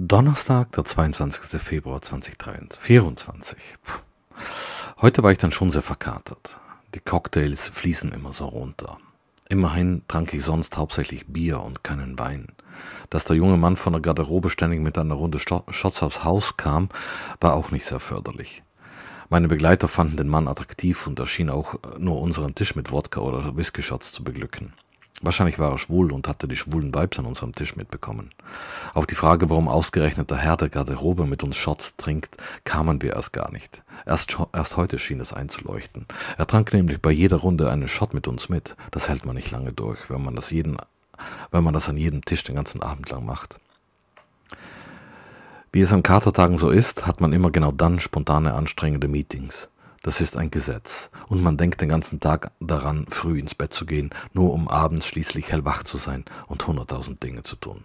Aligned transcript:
Donnerstag, 0.00 0.70
der 0.70 0.84
22. 0.84 1.60
Februar 1.60 2.00
2024. 2.00 3.58
Heute 5.00 5.24
war 5.24 5.32
ich 5.32 5.38
dann 5.38 5.50
schon 5.50 5.72
sehr 5.72 5.82
verkatert. 5.82 6.60
Die 6.94 7.00
Cocktails 7.00 7.68
fließen 7.70 8.12
immer 8.12 8.32
so 8.32 8.46
runter. 8.46 8.98
Immerhin 9.48 10.02
trank 10.06 10.32
ich 10.34 10.44
sonst 10.44 10.76
hauptsächlich 10.76 11.26
Bier 11.26 11.58
und 11.60 11.82
keinen 11.82 12.16
Wein. 12.16 12.46
Dass 13.10 13.24
der 13.24 13.34
junge 13.34 13.56
Mann 13.56 13.74
von 13.74 13.92
der 13.92 14.00
Garderobe 14.00 14.50
ständig 14.50 14.78
mit 14.78 14.96
einer 14.96 15.16
Runde 15.16 15.40
Shots 15.40 16.02
aufs 16.04 16.22
Haus 16.22 16.56
kam, 16.56 16.90
war 17.40 17.54
auch 17.54 17.72
nicht 17.72 17.84
sehr 17.84 17.98
förderlich. 17.98 18.62
Meine 19.30 19.48
Begleiter 19.48 19.88
fanden 19.88 20.16
den 20.16 20.28
Mann 20.28 20.46
attraktiv 20.46 21.08
und 21.08 21.18
er 21.18 21.26
schien 21.26 21.50
auch 21.50 21.74
nur 21.98 22.20
unseren 22.20 22.54
Tisch 22.54 22.76
mit 22.76 22.92
Wodka 22.92 23.20
oder 23.20 23.56
Whisky-Shots 23.56 24.12
zu 24.12 24.22
beglücken. 24.22 24.74
Wahrscheinlich 25.20 25.58
war 25.58 25.72
er 25.72 25.78
schwul 25.78 26.12
und 26.12 26.28
hatte 26.28 26.46
die 26.46 26.56
schwulen 26.56 26.94
Vibes 26.94 27.18
an 27.18 27.26
unserem 27.26 27.54
Tisch 27.54 27.74
mitbekommen. 27.74 28.30
Auf 28.94 29.06
die 29.06 29.16
Frage, 29.16 29.50
warum 29.50 29.68
ausgerechnet 29.68 30.30
der 30.30 30.38
Herr 30.38 30.56
der 30.56 30.68
Garderobe 30.68 31.26
mit 31.26 31.42
uns 31.42 31.56
Shots 31.56 31.96
trinkt, 31.96 32.36
kamen 32.64 33.02
wir 33.02 33.14
erst 33.14 33.32
gar 33.32 33.50
nicht. 33.50 33.82
Erst, 34.06 34.36
erst 34.52 34.76
heute 34.76 34.98
schien 34.98 35.20
es 35.20 35.32
einzuleuchten. 35.32 36.06
Er 36.36 36.46
trank 36.46 36.72
nämlich 36.72 37.02
bei 37.02 37.10
jeder 37.10 37.38
Runde 37.38 37.70
einen 37.70 37.88
Shot 37.88 38.14
mit 38.14 38.28
uns 38.28 38.48
mit. 38.48 38.76
Das 38.92 39.08
hält 39.08 39.26
man 39.26 39.34
nicht 39.34 39.50
lange 39.50 39.72
durch, 39.72 40.08
wenn 40.08 40.22
man 40.22 40.36
das, 40.36 40.50
jeden, 40.50 40.76
wenn 41.50 41.64
man 41.64 41.74
das 41.74 41.88
an 41.88 41.96
jedem 41.96 42.24
Tisch 42.24 42.44
den 42.44 42.54
ganzen 42.54 42.82
Abend 42.82 43.10
lang 43.10 43.26
macht. 43.26 43.58
Wie 45.72 45.80
es 45.80 45.92
an 45.92 46.02
Katertagen 46.02 46.58
so 46.58 46.70
ist, 46.70 47.06
hat 47.06 47.20
man 47.20 47.32
immer 47.32 47.50
genau 47.50 47.72
dann 47.72 48.00
spontane 48.00 48.54
anstrengende 48.54 49.08
Meetings. 49.08 49.68
Das 50.02 50.20
ist 50.20 50.36
ein 50.36 50.50
Gesetz. 50.50 51.10
Und 51.28 51.42
man 51.42 51.56
denkt 51.56 51.80
den 51.80 51.88
ganzen 51.88 52.20
Tag 52.20 52.52
daran, 52.60 53.06
früh 53.08 53.38
ins 53.38 53.54
Bett 53.54 53.74
zu 53.74 53.86
gehen, 53.86 54.10
nur 54.32 54.52
um 54.52 54.68
abends 54.68 55.06
schließlich 55.06 55.50
hellwach 55.50 55.82
zu 55.82 55.98
sein 55.98 56.24
und 56.46 56.66
hunderttausend 56.66 57.22
Dinge 57.22 57.42
zu 57.42 57.56
tun. 57.56 57.84